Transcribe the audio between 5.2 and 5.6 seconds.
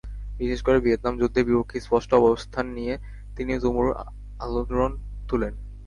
তোলেন।